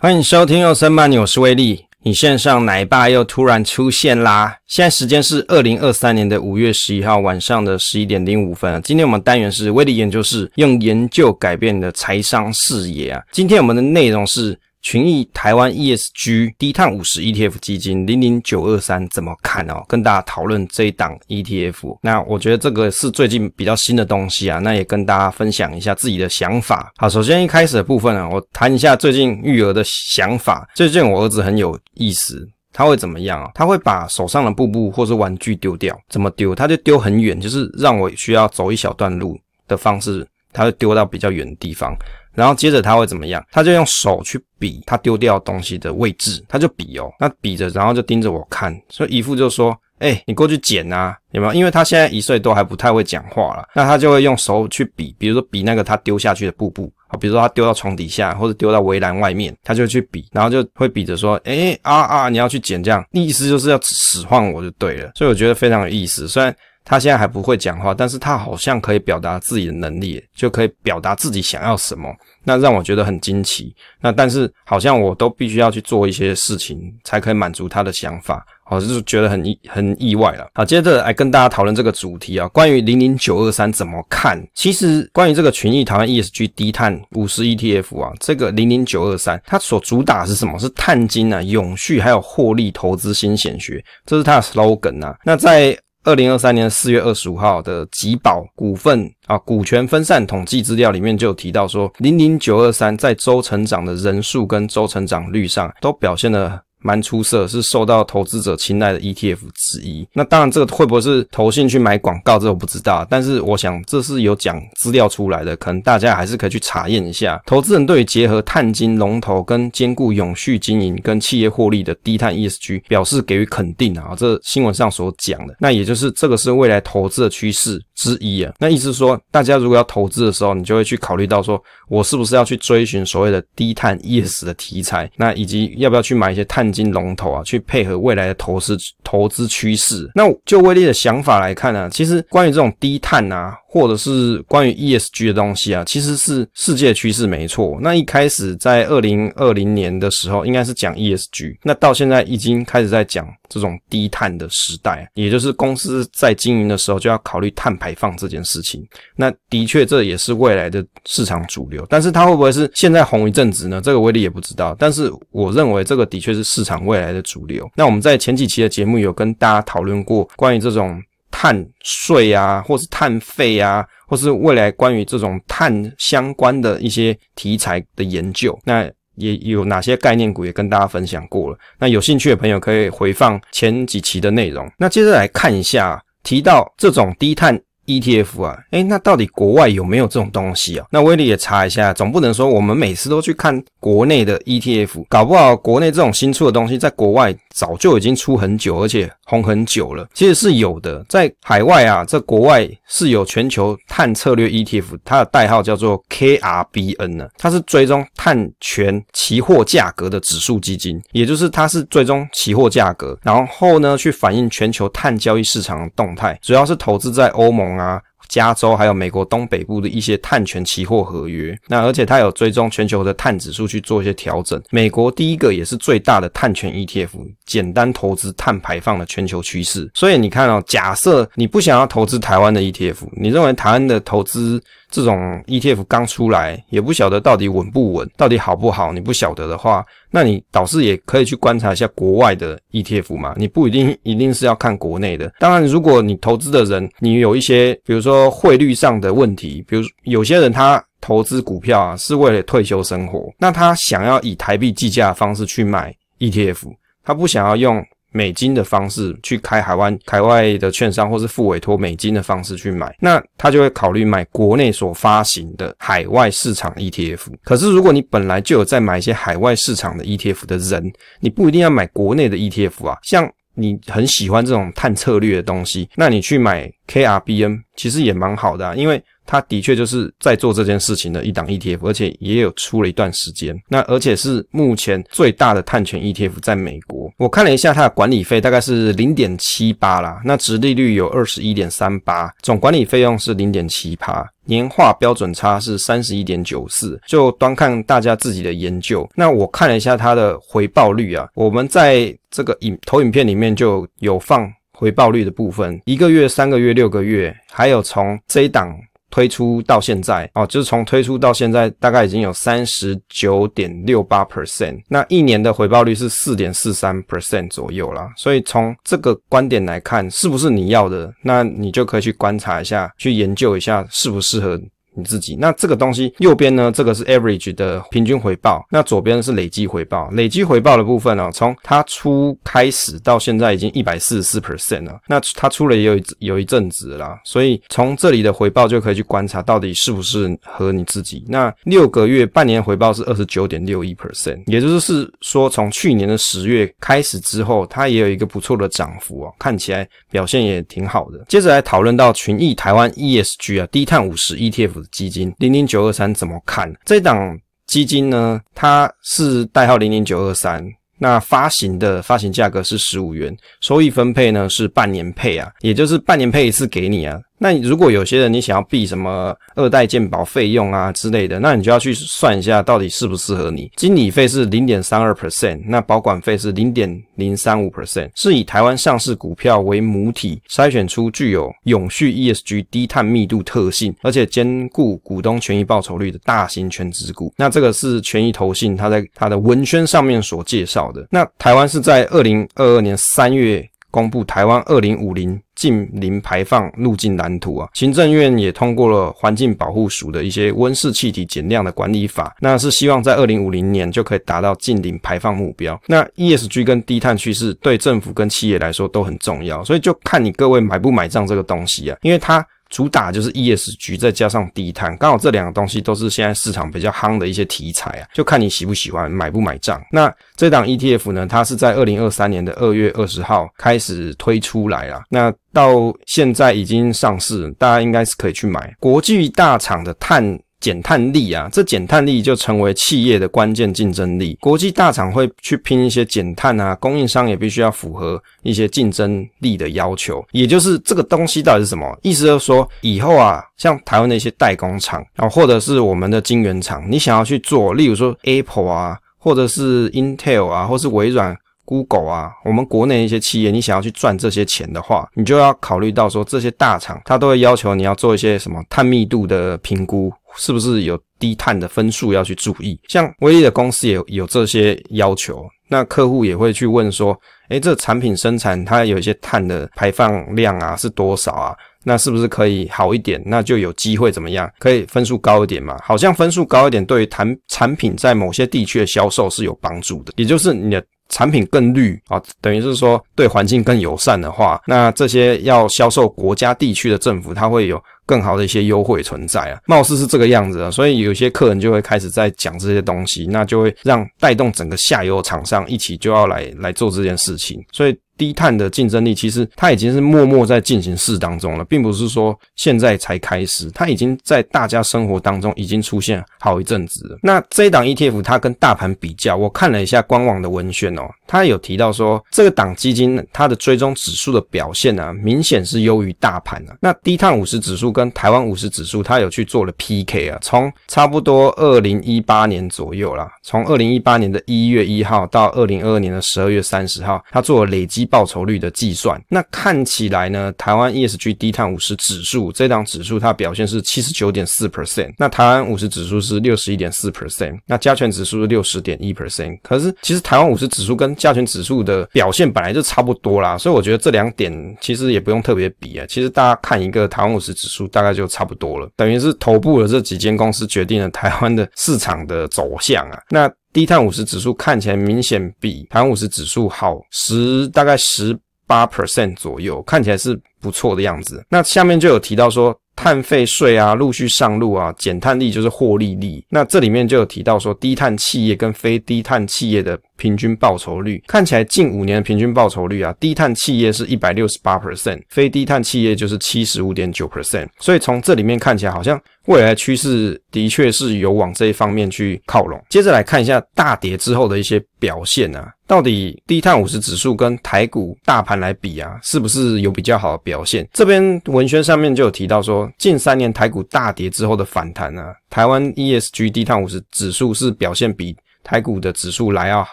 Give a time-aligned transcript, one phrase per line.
[0.00, 1.86] 欢迎收听《右森慢你》，我是威力。
[2.04, 4.56] 你线上奶爸又突然出现啦！
[4.64, 8.80] 现在时间是二零二三年的五月十一号晚上的十一点零五分。
[8.82, 13.20] 今天我们单元是威力研究室，用研究改变你的财商视野啊！
[13.32, 14.56] 今天我们的内容是。
[14.80, 19.84] 群益台湾 ESG 低碳五十 ETF 基金零零九二三怎么看哦？
[19.88, 21.98] 跟大家讨论这一档 ETF。
[22.02, 26.92] 那我觉得这个是最近比较新的东西啊，那也跟大家分享一下自己的想法。
[26.96, 30.68] 好，首先一开始的部分呢，我谈一下最近育儿的想法。
[30.74, 33.50] 最近我儿子很有意思，他会怎么样啊？
[33.54, 36.54] 他会把手上的布布或是玩具丢掉，怎么丢？
[36.54, 41.94] 他就丢很远，就是让我需要走一小段路的方式，他会丢到比较远的地方。
[42.38, 43.44] 然后接着他会怎么样？
[43.50, 66.54] 他就用手去比他丢掉东西的位置，他就比哦，那比着，然后就盯着我看，所以姨父就说：“哎，你过去捡啊，有没有？”因为他现在一岁多，还不太会讲话了，那他就会用手去比，比如说比那个他丢下去的布布啊，比如说他丢到床底下或者丢到围栏外面，他就去比，然后就会比着说：“哎啊啊，你要去捡这样，意思就是要使唤我就对了。”所以我觉得非常有意思，虽然。
[66.88, 72.08] 他现在还不会讲话，但是他好像可以表达自己的能力，就可以表达自己想要什么，
[72.44, 73.76] 那让我觉得很惊奇。
[74.00, 80.48] 那但是好像我都必须要去做一些事情，才可以满足他的想法，我就是觉得很意很意外了。
[80.54, 84.42] 好，接着来跟大家讨论这个主题啊，关于零零九二三怎么看？
[84.54, 90.58] 其实关于这个群益台湾 ESG 低碳五十 ETF 啊，这个零零九二三它所主打是什么？
[90.58, 95.14] 是碳金啊、永续还有获利投资新显学，这是它的 slogan 啊。
[95.22, 95.78] 那在
[96.08, 110.06] 二零二三年四月二十五号的集宝股份啊股权分散统计资料里面就有提到说，零零九二三在周成长的人数跟周成长率上都表现得蛮出色，是受到投资者青睐的 ETF 之一。
[110.12, 113.06] 那当然，这个会不会是投信去买广告，这我不知道。
[113.10, 117.40] 但是我想这是有讲资料出来的，可能大家还是可以去查验一下。
[117.46, 124.14] 投资人对于结合碳金龙头跟兼顾永续经营跟企业获利的低碳 ESG 表示给予肯定啊。
[124.16, 128.54] 这新闻上所讲的，那也就是这个是未来投资的趋势之一啊。
[128.58, 136.68] 那意思是说，大家如果要投资的时候，你就会去考虑到说，我是不是要去追寻所谓的低碳 ES 的题材，那以及要不要去买一些碳。
[136.68, 140.08] 金龙头啊，去配合未来的投资投资趋势。
[140.14, 143.56] 那就威力的想法来看呢、其实关于这种低碳啊。
[143.70, 147.78] 或者是关于 ESG 的东西啊，其实是世界趋势没错。
[147.82, 158.82] 那一开始在二零二零年的时候，应该是讲 ESG，那到现在已经开始在讲这种低碳的时代，也就是公司在经营的时候就要考虑碳排放这件事情。
[159.14, 163.82] 那的确这也是未来的市场主流，但是它会不会是现在红一阵子呢？
[163.84, 164.74] 这个威力也不知道。
[164.78, 167.70] 但是我认为这个的确是市场未来的主流。
[167.76, 170.98] 那我们在前几期的节目有跟大家讨论过关于这种。
[171.40, 178.84] 碳税啊，或是碳费啊，或是未来关于这种碳相关的一些题材的研究，那
[179.14, 181.56] 也有哪些概念股也跟大家分享过了。
[181.78, 184.68] 那有兴趣的朋友可以回放前几期的内容。
[184.78, 187.56] 那接着来看一下，提到这种低碳。
[187.88, 190.86] ETF 啊，诶，那到底国外有没有这种东西啊？
[190.90, 200.06] 那威力也查一下，总不能说我们每次都去看国内的 ETF，搞不好国内这种新出的东西，在国外早就已经出很久，而且红很久了。
[200.14, 217.78] 其实是有的，在海外啊，在国外是有全球碳策略 ETF，它的代号叫做 KRBN 呢，它是追踪碳权期货价格的指数基金，也就是它是追踪期货价格，然后呢去反映全球碳交易市场的动态，主要是投资在欧盟。
[217.78, 224.62] 啊，加州还有美国东北部的一些碳权期货合约，那而且它有追踪全球的碳指数去做一些调整。
[224.70, 227.08] 美国第一个也是最大的碳权 ETF，
[227.46, 229.90] 简单投资碳排放的全球趋势。
[229.94, 234.62] 所以你看哦，假设你不想要投资台湾的 ETF，你认为台湾的投资？
[234.90, 243.34] 这种 ETF 刚出来，也不晓得到底稳不稳，到底好不好，你不晓得的话，那你倒是也可以去观察一下国外的 ETF 嘛。
[243.36, 245.32] 你不一定一定是要看国内的。
[245.38, 256.62] 当然，如果你投资的人，你有一些，比如说汇率上的问题，比如有些人他投资股票啊，是为了退休生活，那他想要以台币计价的方式去买 ETF，
[257.04, 257.84] 他不想要用。
[258.12, 267.26] 美金的方式去开海外海外的券商，或是付委托美金的方式去买，那他就会考虑买国内所发行的海外市场 ETF。
[267.42, 272.98] 可是如果你本来就有在买一些海外市场的 ETF 的人，你不一定要买国内的 ETF 啊。
[273.02, 283.54] 像你很喜欢这种碳策略的东西，那你去买 KRBN 其实也蛮好的啊，因为它的确就是在做这件事情的一档 ETF，而且也有出了一段时间。
[283.68, 287.12] 那而且是目前最大的碳权 ETF，在美国。
[287.18, 290.22] 我看了一下它的管理费，大概是零点七八啦。
[290.24, 296.98] 那殖利率有二十一点三八，总管理费用是零点七八，年化标准差是三十一点九四。
[297.06, 299.06] 就端看大家自己的研究。
[299.14, 308.74] 那我看了一下它的回报率啊，我们在这个影投影片里面就有放回报率的部分，一个月、三个月、六个月，还有从这一档。
[309.10, 318.12] 推出到现在哦，就是从推出到现在，大概已经有三十九点六八 percent，那一年的回报率是四点四三 percent 左右啦。
[318.16, 321.12] 所以从这个观点来看，是不是你要的？
[321.22, 324.60] 那你就可以去观察一下，去研究一下适不适合。
[324.98, 330.10] 你自己，那这个东西右边呢，这个是 average 的平均回报，那左边是累积回报。
[330.10, 334.98] 累积回报的部分呢、哦，从它出开始到现在已经一百四十四 percent 了。
[335.06, 341.24] 那它出了也有有一阵子了啦，所以从这里的回报就可以去观察到底是不是合你自己。
[341.28, 351.24] 那六个月半年回报是二十九点六一 percent，也就是说从去年的十月开始之后，它也有一个不错的涨幅哦，看起来表现也挺好的。
[351.28, 354.87] 接着来讨论到群益台湾 ESG 啊，低碳五十 ETF。
[354.90, 356.72] 基金零零九二三怎么看？
[356.84, 358.40] 这档基金呢？
[358.54, 360.64] 它是代号零零九二三，
[360.98, 367.20] 那发行的发行价格是十五元，收益分配呢是半年配啊，也就是半年配一次给你啊。
[367.38, 373.70] 那如果有些人你想要避什么二代健保费用啊之类的，那你就要去算一下到底适不适合你。
[373.76, 387.32] 经理费是零点三二 percent，那保管费是零点零三五 percent，是以台湾上市股票为母体筛选出具有永续 ESG 低碳密度特性，而且兼顾股东权益报酬率的大型权值股。
[387.36, 391.06] 那这个是权益投信他在他的文宣上面所介绍的。
[391.10, 395.40] 那台湾是在二零二二年三月公布台湾二零五零。
[395.58, 405.78] 近零排放路径蓝图啊，行政院也通过了环境保护署的一些温室气体减量的管理法，那是希望在二零五零年就可以达到近零排放目标。
[405.86, 412.46] 那 ESG 跟低碳趋势对政府跟企业来说都很重要，所以就看你各位买不买账这个东西啊，因为它。
[412.68, 419.82] 主打就是 ESG，再加上低碳，刚好这两个东西都是现在市场比较夯的一些题材啊，就看你喜不喜欢，买不买账。
[419.90, 428.74] 那这档 ETF 呢，它是在二零二三年的二月二十号开始推出来了，那到现在已经上市，大家应该是可以去买。
[428.78, 430.38] 国际大厂的碳。
[430.60, 434.36] 减碳力啊，这减碳力就成为企业的关键竞争力。
[434.40, 440.24] 国际大厂会去拼一些减碳啊，供应商也必须要符合一些竞争力的要求。
[440.32, 441.98] 也就是这个东西到底是什么？
[442.02, 451.36] 意思就是说，以后啊，像台湾的一些代工厂然啊，或者是我们的晶圆厂，你想要去做，例如说 Apple 啊，或者是 Intel 啊，或是微软。
[451.68, 462.78] Google 啊，我们国内一些企业，你想要去赚这些钱的话，你就要考虑到说，这些大厂它都会要求你要做一些什么碳密度的评估，是不是有低碳的分数要去注意。
[462.88, 471.56] 像威力的公司也有，这些要求，那客户也会去问说，诶，这产品生产它有一些碳的排放量啊是多少啊？
[471.84, 473.22] 那是不是可以好一点？
[473.24, 474.50] 那就有机会怎么样？
[474.58, 475.76] 可以分数高一点嘛？
[475.82, 480.84] 好像分数高一点，对于产产品在某些地区的销售是有帮助的，也就是你的。
[481.10, 497.94] 产品更绿啊，等于是说对环境更友善的话，那这些要销售国家地区的政府，它会有更好的一些优惠存在啊，貌似是这个样子啊，所以有些客人就会开始在讲这些东西，那就会让带动整个下游厂商一起就要来来做这件事情，所以。
[498.18, 507.18] 低碳的竞争力，其实它已经是默默在进行式当中了，并不是说现在才开始，它已经在大家生活当中已经出现好一阵子了。
[507.22, 516.76] 那这一档 ETF 它跟大盘比较，我看了一下官网的文宣哦，它有提到说这个档基金它的追踪指数的表现啊，明显是优于大盘的。
[516.80, 528.07] 那低碳五十指数跟台湾五十指数，它有去做了 PK 啊，从差不多二零一八年左右啦，从二零一八年的一月一号到二零二二年的十二月三十号，它做了累积。
[528.08, 539.58] 报酬率的计算，那看起来呢，台湾 ESG 低碳五十指数这档指数它表现是七十九点四 percent，那台湾五十指数是六十一点四 percent，那加权指数是六十点一 percent。
[539.62, 546.06] 可是其实台湾五十指数跟加权指数的表现本来就差不多啦，所以我觉得这两点其实也不用特别比啊。
[546.08, 553.18] 其实大家看一个台湾五十指数大概就差不多了，等于是头部的这几间公司决定了台湾的市场的走向啊。
[553.30, 561.46] 那低碳五十指数看起来明显比台湾五十指数好十，大概十八 percent 左右，看起来是不错的样子。
[561.48, 566.44] 那下面就有提到说，碳费税啊陆续上路啊，减碳力就是获利力。
[566.50, 577.66] 那这里面就有提到说，低碳企业跟非低碳企业的平均报酬率，看起来近五年的平均报酬率啊，低碳企业是一百六十八 percent，非低碳企业就是七十五点九 percent。
[577.78, 582.78] 所以从这里面看起来，好像未来趋势的确是有往这一方面去靠拢。
[582.90, 585.72] 接着来看一下大跌之后的一些表现啊。
[585.86, 590.86] 到底低碳五十指数跟台股大盘来比啊，是不是有比较好的表现？
[590.92, 599.86] 这边文宣上面就有提到说，近三年台股大跌之后的反弹啊，台湾 ESG 低碳五十指数是表现比台股的指数来啊。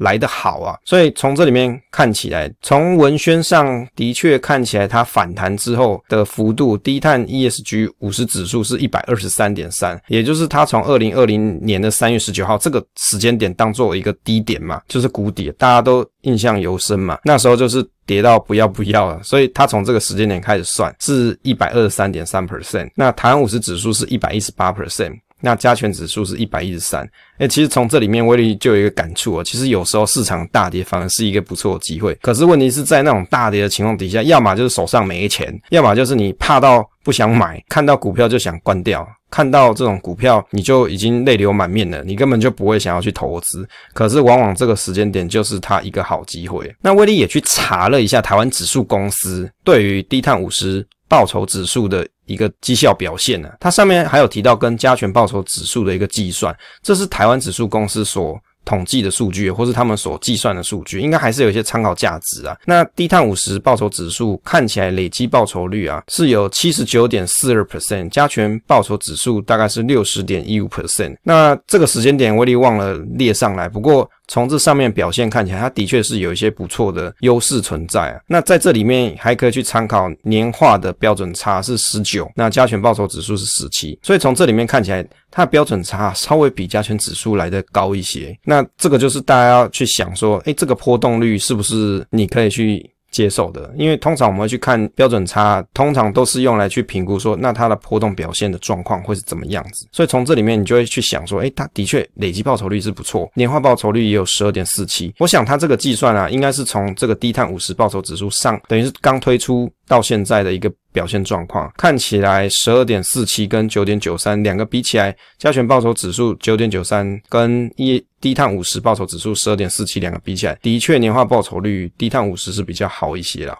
[0.00, 25.12] 来得好啊，所以从这里面看起来，从文宣上的确看起来它反弹之后的幅度，低碳 ESG 五十指数是一百二十三点三，也就是它从二零二零年的三月十九号这个时间点当做一个低点嘛，就是谷底，大家都印象犹深嘛，那时候就是跌到不要不要了，所以它从这个时间点开始算是一百二十三点三 percent，那台湾五十指数是一百一十八 percent。
[25.40, 32.14] 那加权指数是一百一十三，诶，其实从这里面威力就有一个感触啊，其实有时候市场大跌反而是一个不错的机会。
[32.22, 43.66] 可是问题是在那种大跌的情况底下，要么就是手上没钱，要么就是你怕到不想买，看到股票就想关掉，看到这种股票你就已经泪流满面了，你根本就不会想要去投资。
[43.94, 46.70] 可是往往这个时间点就是它一个好机会。
[46.82, 62.56] 那威力也去查了一下台湾指数公司对于低碳五十报酬指数的一个绩效表现呢、啊，它上面还有提到跟加权报酬指数的一个计算，这是台湾指数公司所统计的数据，或是他们所计算的数据，应该还是有一些参考价值啊。
[62.66, 71.16] 那低碳五十报酬指数看起来累积报酬率啊是有七十九点四二 percent，加权报酬指数大概是六十点一五 percent。
[71.24, 74.08] 那这个时间点威力忘了列上来，不过。
[74.30, 78.20] 从这上面表现看起来，它的确是有一些不错的优势存在啊。
[78.28, 88.32] 那在这里面还可以去参考年化的标准差是十九，那加权报酬指数是十七，所以从这里面看起来，它的标准差稍微比加权指数来的高一些。
[88.44, 99.86] 那这个就是大家要去想说，哎，这个波动率是不是你可以去接受的，因为通常我们会去看标准差，通常都是用来去评估说，那它的波动表现的状况会是怎么样子。
[99.90, 105.12] 所以从这里面你就会去想说，诶，它的确累积报酬率是不错，年化报酬率也有十二点四七。
[105.18, 110.72] 我想它这个计算啊，应该是从这个低碳五十报酬指数上，等于是刚推出到现在的一个。
[110.92, 123.56] 表现状况看起来，十二点四七跟九点九三两个比起来，加权报酬指数九点九三跟一低碳五十报酬指数十二点四七两个比起来，的确年化报酬率低碳五十是比较好一些了。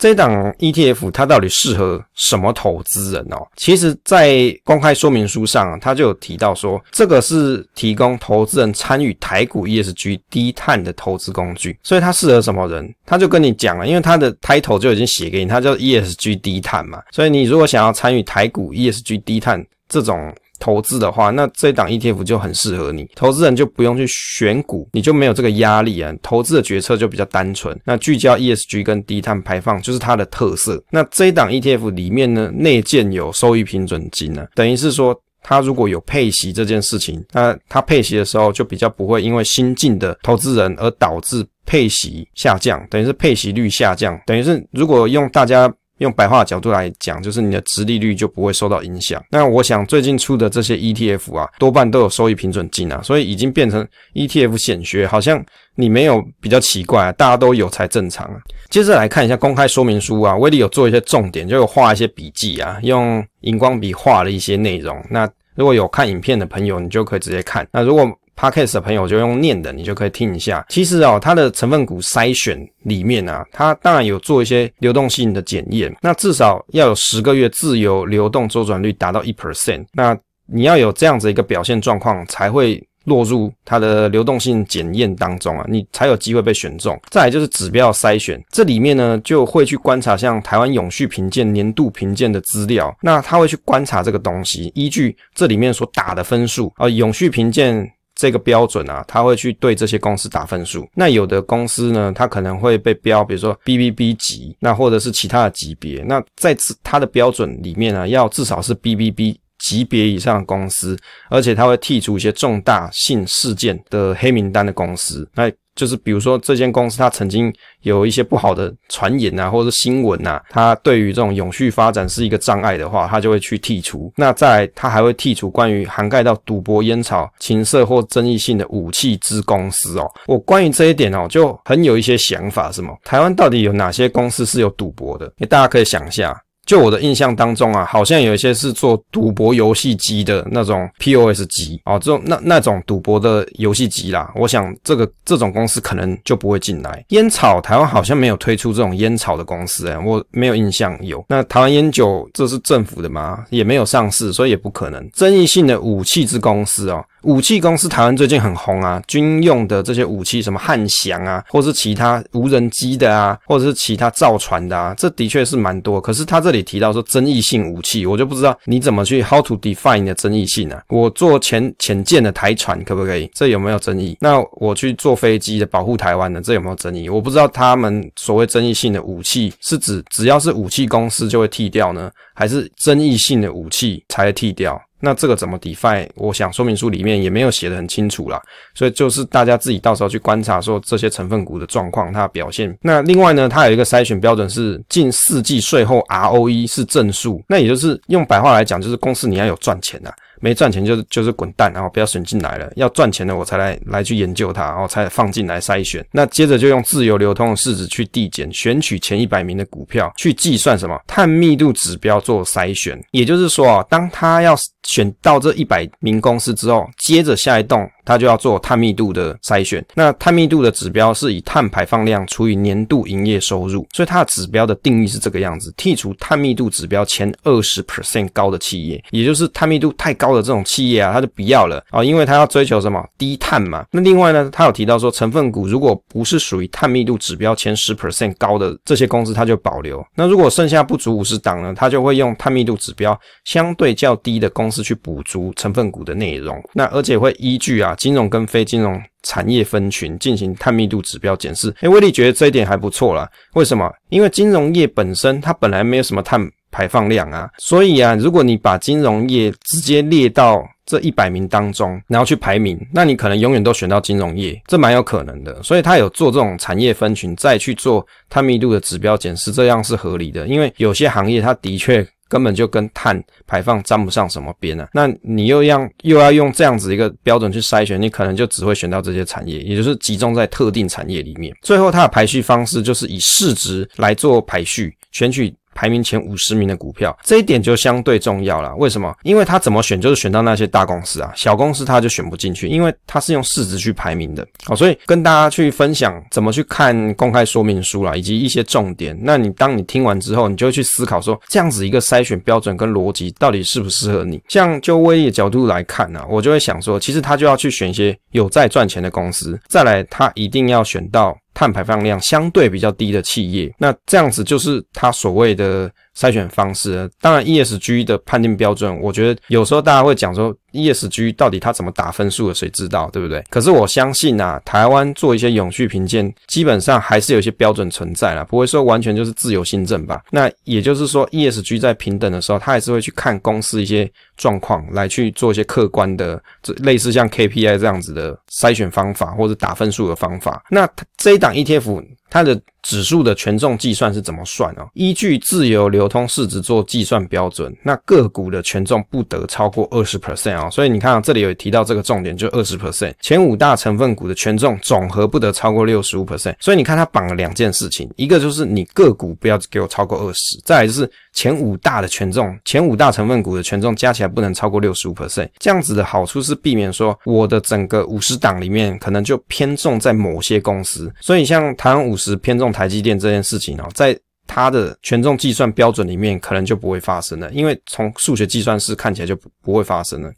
[0.00, 3.46] 这档 ETF 它到底适合什么投资人哦？
[3.54, 12.92] 其实，在公开说明书上，它就有提到说，这个是提供投资人参与台股 ESG 低碳的投资工具，所以它适合什么人？
[13.04, 20.34] 他就跟你讲了，因为它的 title 就已经写给你，它叫 ESG 低碳嘛，所以你如果想要参与台股 ESG 低碳这种。
[20.60, 23.08] 投资的话，那这档 ETF 就很适合你。
[23.16, 26.14] 投资人就不用去选股，你就没有这个压力啊。
[26.22, 27.76] 投资的决策就比较单纯。
[27.84, 30.80] 那聚焦 ESG 跟低碳排放就是它的特色。
[30.90, 44.20] 那这一档 ETF 里面呢，内建有收益平准金呢，等于是说，它如果有配息这件事情，那它配息的时候就比较不会因为新进的投资人而导致配息下降，等于是配息率下降。
[44.26, 45.72] 等于是如果用大家。
[46.00, 49.22] 用白话的角度来讲，就是你的殖利率就不会受到影响。
[49.30, 58.36] 那我想最近出的这些 ETF 啊，多半都有收益平准金啊，所以已经变成 ETF 显学，好像你没有比较奇怪啊，大家都有才正常啊。
[58.70, 64.98] 接着来看一下公开说明书啊，威力有做一些重点，就有画一些笔记啊，用荧光笔画了一些内容。
[65.10, 67.66] 那如果有看影片的朋友，你就可以直接看。
[67.72, 70.64] 那如果 Podcast 的朋友就用念的，你就可以听一下。
[70.70, 75.94] 其实哦，它的成分股筛选里面啊，它当然有做一些流动性的检验。
[76.00, 79.84] 那至少要有十个月自由流动周转率达到一 percent。
[79.92, 80.16] 那
[80.46, 86.98] 你要有这样子一个表现状况，才会落入它的流动性检验当中啊，你才有机会被选中。
[87.10, 97.86] 再来就是指标筛选，这里面呢就会去观察像台湾永续评鉴年度评鉴的资料，那他会去观察这个东西，依据这里面所打的分数啊，永续评鉴。
[98.20, 100.86] 这个标准啊，他会去对这些公司打分数。
[100.94, 106.02] 那有的公司呢，它可能会被标，比如说 BBB 级，那或者是其他的级别。
[106.02, 110.98] 那在此它的标准里面呢，要至少是 BBB 级别以上的公司，
[111.30, 115.26] 而且它会剔除一些重大性事件的黑名单的公司。
[115.34, 115.50] 那
[115.80, 124.12] 就是比如说，这间公司它曾经有一些不好的传言啊，或者是新闻啊，它对于这种永续发展是一个障碍的话，它就会去剔除。
[124.14, 130.06] 那再来，它还会剔除关于涵盖到赌博、烟草、情色或争议性的武器之公司哦。
[130.26, 132.92] 我关于这一点哦，就很有一些想法，是吗？
[133.02, 135.32] 台湾到底有哪些公司是有赌博的？
[135.48, 136.38] 大家可以想一下。
[136.70, 144.32] 就我的印象当中啊，好像有一些是做赌博游戏机的那种 POS 机哦，这种那那种赌博的游戏机啦。
[144.36, 147.04] 我想这个这种公司可能就不会进来。
[147.08, 151.24] 烟草台湾好像没有推出这种烟草的公司哎、我没有印象有。
[151.28, 153.44] 那台湾烟酒这是政府的吗？
[153.50, 155.10] 也没有上市，所以也不可能。
[155.12, 157.04] 争议性的武器之公司哦。
[157.22, 166.00] 武器公司台湾最近很红啊，军用的这些武器，什么汉翔啊，或是其他无人机的啊，或者是其他造船的啊，这的确是蛮多。
[166.00, 170.82] 可是他这里提到说争议性武器，我就不知道你怎么去 how to define 的争议性啊？
[170.88, 173.30] 我做潜潜舰的台船可不可以？
[173.34, 174.16] 这有没有争议？
[174.20, 177.08] 那我去坐飞机的保护台湾的，这有没有争议？
[177.08, 184.80] 我不知道他们所谓争议性的武器是指只要是武器公司就会剃掉呢，还是争议性的武器才会剃掉？
[185.00, 186.08] 那这个怎么 define？
[186.14, 188.40] 我想说明书里面也没有写得很清楚啦，
[188.74, 192.76] 所以就是大家自己到时候去观察说这些成分股的状况，它表现。
[192.82, 200.12] 那另外呢，它有一个筛选标准是近四季税后 ROE 是正数，那也就是用白话来讲，就是公司你要有赚钱啊。
[200.42, 202.72] 没赚钱就是就是滚蛋，然后不要选进来了。
[202.74, 206.02] 要赚钱的我才来来去研究它，然后才放进来筛选。
[206.12, 212.98] 那接着就用自由流通的市值去递减，选取前一百名的股票去计算什么碳密度指标做筛选。
[213.10, 217.88] 也就是说啊，当它要选到这一百名公司之后，接着下一栋。
[218.02, 233.84] 它就要做碳密度的筛选，那碳密度的指标是以碳排放量除以年度营业收入，所以它的指标的定义是这个样子：剔除碳密度指标前二十 percent 高的企业，也就是碳密度太高的这种企业啊，它就不要了啊，因为它要追求什么低碳嘛。
[233.92, 240.04] 那另外呢，它有提到说，成分股如果不是属于碳密度指标前十 percent 高的这些公司，它就保留。
[240.16, 246.62] 那如果剩下不足五十档呢，它就会用碳密度指标相对较低的公司去补足成分股的内容。
[246.72, 247.94] 那而且会依据啊。
[248.00, 253.28] 金融跟非金融产业分群进行碳密度指标检视，诶，威力觉得这一点还不错啦。
[253.52, 253.92] 为什么？
[254.08, 265.62] 因为金融业本身它本来没有什么碳排放量啊，所以啊，如果你把金融业直接列到这一百名当中，然后去排名，那你可能永远都选到金融业，这蛮有可能的。
[265.62, 270.46] 所以他有做这种产业分群，再去做碳密度的指标检视，这样是合理的。
[270.46, 272.06] 因为有些行业它的确。
[272.30, 274.88] 根本就跟碳排放沾不上什么边啊！
[274.94, 281.52] 那你又要又要用这样子一个标准去筛选，你可能就只会选到这些产业，也就是集中在特定产业里面。
[281.60, 285.52] 最后，它的排序方式就是以市值来做排序，选取。
[285.74, 288.74] 排名前五十名的股票，这一点就相对重要了。
[288.76, 289.14] 为什么？
[289.22, 294.46] 因为他怎么选，就是选到那些大公司啊，小公司他就选不进去，因为他是用市值去排名的。
[294.64, 299.18] 好，所以跟大家去分享怎么去看公开说明书啦，以及一些重点。
[299.22, 304.42] 那你当你听完之后，你就会去思考说，这样子一个筛选标准跟逻辑到底适不适合你？
[304.48, 311.36] 像就威力的角度来看呢，我就会想说，其实他就要去选一些有在赚钱的公司，再来他一定要选到。
[311.60, 317.06] 碳排放量相对比较低的企业，那这样子就是它所谓的筛选方式。
[317.20, 320.56] 当然，ESG 的判定标准，我觉得有时候大家会讲说。
[320.72, 322.54] ESG 到底它怎么打分数的？
[322.54, 323.42] 谁知道，对不对？
[323.50, 330.22] 可是我相信啊，台湾做一些永续评鉴，基本上还是有一些标准存在啦，不会说完全就是自由新政吧？
[330.30, 340.62] 那也就是说，ESG 在评等的时候，它还是会去看公司一些状况，来去做一些客观的，这类似像 KPI 这样子的筛选方法，或者打分数的方法。
[340.70, 342.04] 那这一档 ETF。
[342.32, 344.88] 它的指数的权重计算是怎么算哦？
[344.94, 350.68] 依据自由流通市值做计算标准，那个股的权重不得超过二十 percent 哦。
[350.70, 353.12] 所以你看啊，这里有提到这个重点，就二十 percent。
[353.20, 356.54] 前五大成分股的权重总和不得超过六十五 percent。
[356.60, 365.48] 所以你看它绑了两件事情，一个就是你个股不要给我超过二十，再来就是前五大的权重，前五大成分股的权重加起来不能超过六十五 percent。
[365.58, 371.12] 这样子的好处是避免说我的整个五十档里面可能就偏重在某些公司。
[371.20, 380.32] 所以像台湾五十偏重台积电这件事情哦，在它的权重计算标准里面，可能就不会发生了，因为从数学计算式看起来就不不会发生了。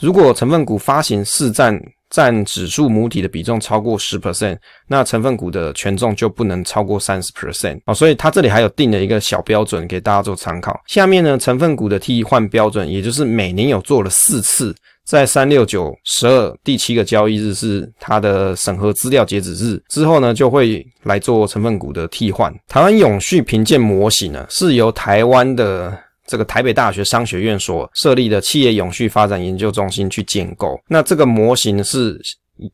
[0.00, 7.92] 如果成分股发行市占占指数母体的比重超过十 percent，那成分股的权重就不能超过三十 percent 啊。
[7.92, 10.78] 所以它这里还有定了一个小标准给大家做参考。
[10.86, 14.74] 下面呢，成分股的替换标准，也就是每年有做了四次。
[15.08, 22.54] 在三六九十二第七个交易日是它的审核资料截止日，之后呢，就会来做成分股的替换。
[22.68, 30.78] 台湾永续评鉴模型呢，是由台湾的这个台北大学商学院所设立的企业永续发展研究中心去建构。
[30.86, 32.20] 那这个模型是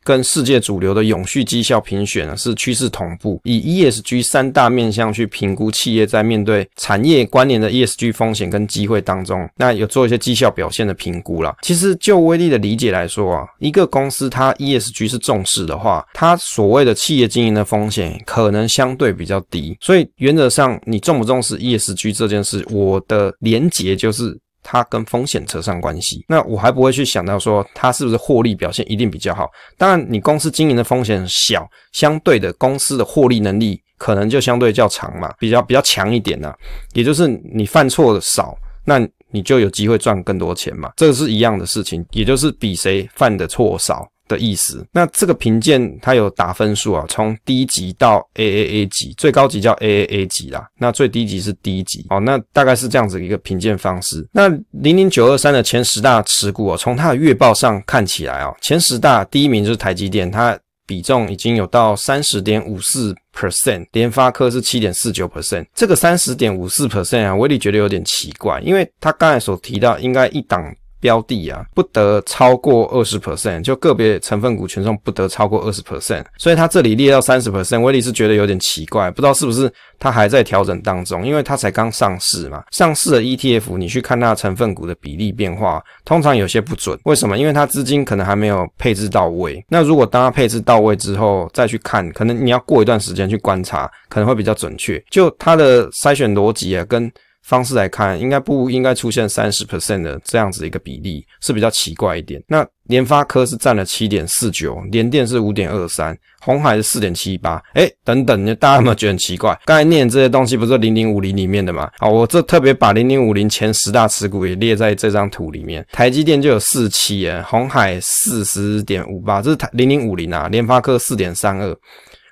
[0.03, 11.55] 跟世界主流的永续绩效评选呢是趋势同步，以 ESG 三大面向去评估企业在面对产业关联的 ESG 风险跟机会当中，那有做一些绩效表现的评估啦。
[11.63, 19.77] 其实就威力的理解来说啊，一个公司它 ESG 是重视的话，它所谓的企业经营的风险可能相对比较低。
[19.81, 24.39] 所以原则上，你重不重视 ESG 这件事，我的连结就是。
[24.65, 29.49] 它跟风险扯上关系，那我还不会去想到说它是不是获利表现一定比较好。
[29.79, 36.53] 当然，你公司经营的风险小，相对的公司的获利能力可能就相对较长嘛，比较比较强一点呐、
[36.95, 44.09] 也就是你犯错的少，那你就有机会赚更多钱嘛，这个是一样的事情，也就是比谁犯的错少。
[44.27, 54.27] 的意思，那这个评鉴它有打分数啊，从低级到 AAA 级，最高级叫 AAA 级啦，那最低级是 D 级，哦，那大概是这样子一个评鉴方式。
[54.33, 70.63] 那零零九二三的前十大持股啊，从它的月报上看起来啊，前十大第一名就是台积电，它比重已经有到三十点五四 percent，联发科是七点四九 percent，这个三十点五四 percent 啊，威力觉得有点奇怪，因为他刚才所提到应该一档。
[71.05, 82.65] 标的啊，不得超过二十 percent，就个别成分股权重不得超过二十 percent，所以它这里列到三十 percent，威力是觉得有点奇怪，不知道是不是它还在调整当中，因为它才刚上市嘛。
[82.71, 86.99] 上市的 ETF，你去看它成分股的比例变化，通常有些不准。
[87.05, 87.37] 为什么？
[87.37, 89.63] 因为它资金可能还没有配置到位。
[89.69, 94.99] 那如果当它配置到位之后再去看，可能你要过一段时间去观察，可能会比较准确。
[95.11, 97.13] 就它的筛选逻辑啊，跟
[97.45, 102.43] 方式来看，应该不应该出现三十 percent 的这样子一个比例，是比较奇怪一点。
[102.49, 107.63] 那联发科是占了七点四九，联电是五点二三，鸿海是四点七八。
[107.75, 109.59] 诶，等等，大家有没有觉得很奇怪？
[109.67, 111.91] 刚才念这些东西不是零零五零里面的吗？
[111.99, 115.87] 好，我这特别把零零五零前十大持股也列在这张图里面。
[115.93, 121.77] 台积电就有四七诶，鸿海四十点五八，这是台零零五零啊，联发科四点三二。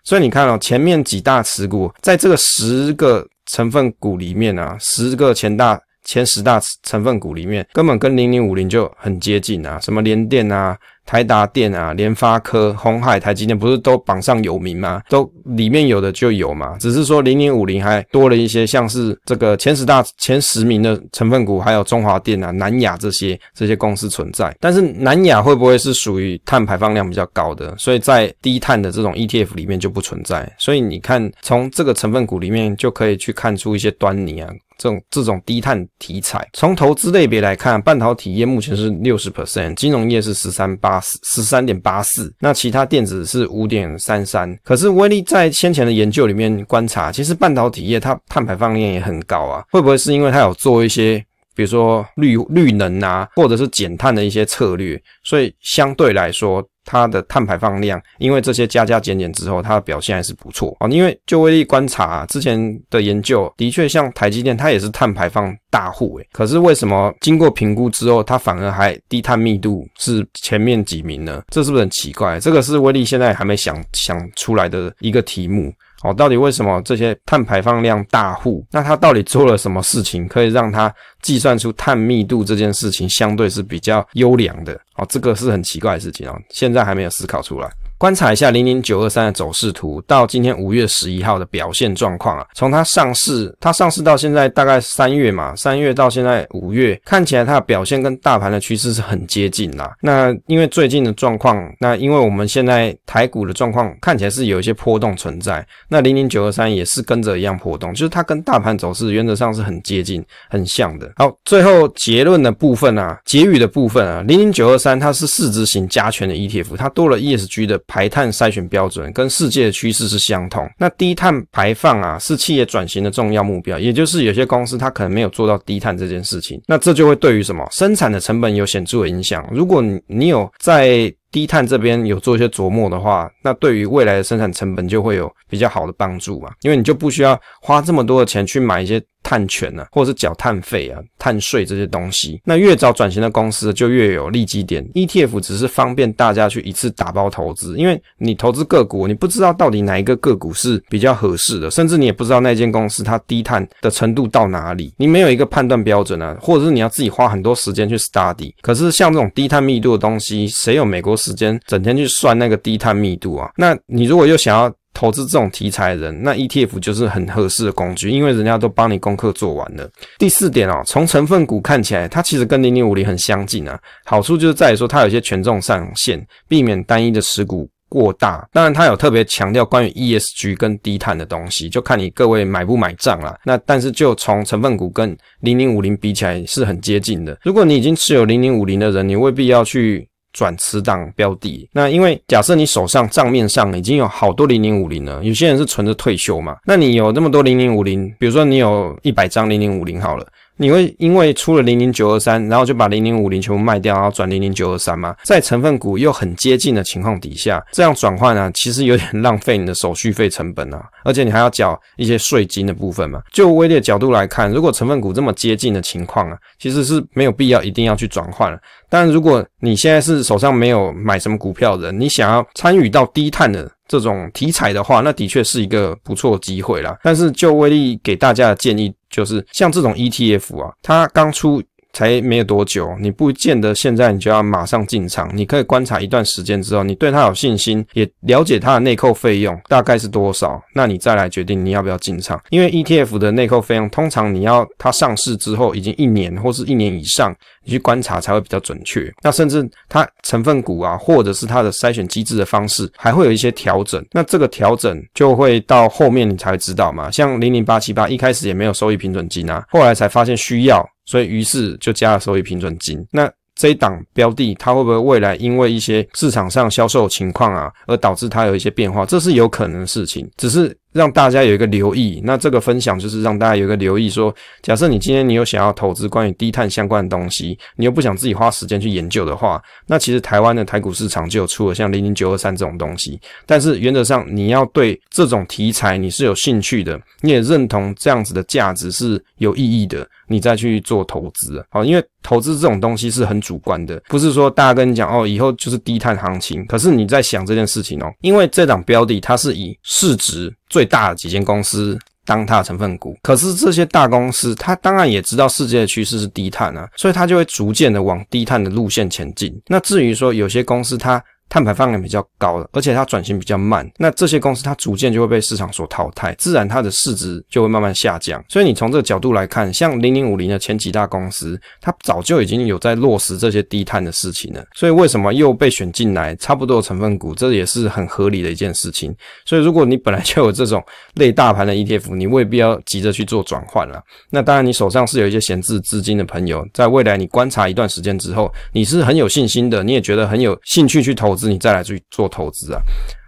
[0.05, 3.27] 所以你看哦，前面几大持股在这个十个。
[3.53, 10.77] 成分股里面啊，十个前大前十大成分股里面，根本跟零零五零就很接近啊，什么联电啊。
[11.05, 15.03] 台达电啊，联发科、鸿海、台积电不是都榜上有名吗？
[15.09, 24.57] 都里面有的就有嘛，只是说零零五零还多了一些，像是这个前十大前十名的成分股，还有中华电啊、南亚这些这些公司存在。
[24.61, 27.77] 但是南亚会不会是属于碳排放量比较高的？
[27.77, 30.51] 所以在低碳的这种 ETF 里面就不存在。
[30.57, 34.49] 所以你看，从这个成分股里面就可以去看出一些端倪啊。
[34.83, 44.53] 这种这种低碳题材，从投资类别来看，半导体业目前是六十 percent，金融业是十三八四十三点八四，那其他电子是五点三三。
[44.64, 56.67] 可是威力在先前的研究里面观察，其实半导体业它碳排放量也很高啊，会不会是因为它有做一些，比如说绿绿能啊，或者是减碳的一些策略，所以相对来说。
[56.85, 60.88] 它的碳排放量，因为这些加加减减之后，它的表现还是不错哦。
[60.88, 62.59] 因为就威力观察啊，之前
[62.91, 66.27] 的研究的确像台积电，它也是碳排放大户诶。
[66.33, 71.41] 可是为什么经过评估之后，它反而还低碳密度是前面几名呢？
[71.51, 72.41] 这是不是很奇怪？
[72.41, 75.73] 这个是威力现在还没想想出来的一个题目。
[76.03, 84.75] 哦，到底为什么这些碳排放量大户，那他到底做了什么事情，可以让他计算出碳密度这件事情相对是比较优良的？
[84.97, 87.71] 哦，这个是很奇怪的事情哦，现在还没有思考出来。
[88.03, 92.45] 观察一下零零九二三的走势图，到今天五月十一号的表现状况啊。
[92.53, 99.93] 从它上市，它上市到现在大概三月嘛，三月到现在五月，看起来它的表现跟大盘的趋势是很接近啦。
[100.01, 111.09] 那因为最近的状况，那因为我们现在台股的状况看起来是有一些波动存在，那零零九二三也是跟着一样波动，就是它跟大盘走势原则上是很接近、很像的。
[111.15, 117.81] 好，最后结论的部分啊，结语的部分啊，零零九二三它是市值型加权的 ETF，它多了 ESG 的。
[117.93, 120.67] 排碳筛选标准跟世界的趋势是相同。
[120.79, 129.47] 那低碳排放啊，是企业转型的重要目标，也就是有些公司它可能没有做到低碳这件事情，那这就会对于什么生产的成本有显著的影响。
[129.53, 139.03] 如果你有在低碳这边有做一些琢磨的话，那对于未来的生产成本就会有比较好的帮助嘛，因为你就不需要花这么多的钱去买一些。
[139.25, 144.85] 碳权、啊，或者是缴碳费啊、碳税这些东西，那越早转型的公司就越有利基点。
[144.95, 158.53] ETF 只是方便大家去一次打包投资，因为你投资个股，你不知道到底哪一个个股是比较合适的，甚至你也不知道那间公司它低碳的程度到哪里，你没有一个判断标准啊，或者是你要自己花很多时间去 study。
[158.61, 163.51] 可是像这种低碳密度的东西，谁有美国时间整天去算那个低碳密度啊？
[163.57, 169.89] 那你如果又想要投资这种题材的人，那 ETF 就是很合适的工具，因为人家都帮你功课做完了。
[170.19, 178.47] 第四点哦，从成分股看起来，它其实跟零零五零很相近啊，好处就是在于说它有些权重上限，避免单一的持股过大。
[178.53, 183.35] 当然，它有特别强调关于 ESG 跟低碳的东西，就看你各位买不买账啦。
[183.47, 187.39] 那但是就从成分股跟零零五零比起来是很接近的。
[187.43, 190.07] 如果你已经持有零零五零的人，你未必要去。
[190.33, 200.27] 转持档标的，那因为假设你手上账面上已经有好多零零五零了，有些人是存着退休嘛，那你有那么多零零五零，比如说你有一百张零零五零好了。
[200.62, 205.14] 你会因为出了零零九二三，然后就把零零五零全部卖掉，然后转零零九二三吗？
[205.25, 213.20] 在成分股又很接近的情况底下，这样转换啊，其实有点浪费你的手续费成本啊，而且你还要缴一些税金的部分嘛。
[213.33, 218.57] 就威力的角度来看，如果成分股这么接近的情况啊，其实是没有必要一定要去转换了。
[218.88, 226.96] 但如果你现在是手上没有买什么股票的人，你想要参与到低碳的这种题材的话，那的确是一个不错的机会啦。
[227.03, 231.62] 但是就威力给大家的建议就是，像这种 ETF 啊，它刚出。
[231.94, 242.40] 才没有多久，你不见得现在你就要马上进场，你可以观察一段时间之后，你对它有信心，也了解它的内扣费用大概是多少，那你再来决定你要不要进场。
[242.48, 249.12] 因为 ETF 的内扣费用，通常你要它上市之后已经一年或是一年以上，你去观察才会比较准确。
[249.22, 254.05] 那甚至它成分股啊，或者是它的筛选机制的方式，还会有一些调整。
[254.12, 257.11] 那这个调整就会到后面你才知道嘛。
[257.11, 260.87] 像零零八七八一开始也没有收益平准金啊，后来才发现需要。
[261.05, 263.05] 所以，于是就加了收益平准金。
[263.11, 269.05] 那这一档标的，它会不会未来因为一些市场上销售情况啊，而导致它有一些变化？
[269.05, 270.77] 这是有可能的事情，只是。
[270.93, 283.19] 让大家有一个留意，那这个分享就是让大家有一个留意说，假设你今天你有想要投资关于低碳相关的东西，你又不想自己花时间去研究的话，那其实台湾的台股市场就有出了像零零九二三这种东西。
[283.47, 291.65] 但是原则上你要对这种题材你是有兴趣的，你也认同这样子的价值是有意义的，你再去做投资。
[291.71, 300.53] 好，因为投资这种东西是很主观的，不是说大家跟你讲哦，以后就是低碳行情，可是你在想这件事情哦，因为这档标的它是以市值。
[300.73, 309.53] 最大的几间公司当它的成分股，可是这些大公司，它当然也知道世界的趋势是低碳啊，所以它就会逐渐的往低碳的路线前进。
[309.67, 318.43] 那至于说有些公司它，碳排放量比较高的，而且它转型比较慢，那这些公司它逐渐就会被市场所淘汰，自然它的市值就会慢慢下降。
[318.49, 324.65] 所以你从这个角度来看，像零零五零的前几大公司，它早就已经有在落实这些低碳的事情了。
[324.75, 329.15] 所以为什么又被选进来，差不多的成分股，这也是很合理的一件事情。
[329.45, 330.83] 所以如果你本来就有这种
[331.17, 334.03] 类大盘的 ETF，你未必要急着去做转换了。
[334.31, 341.49] 那当然，你手上是有一些闲置资金的朋友，在未来你观察一段时间之后，你是很有信心的，你也觉得很有兴趣去投资资。
[341.49, 342.81] 你再来去做投资啊！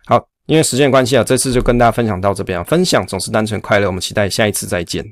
[0.07, 2.63] 好，因为时间关系啊，这次就跟大家分享到这边啊。
[2.63, 5.03] 分享总是单纯快乐，我们期待下一次再见。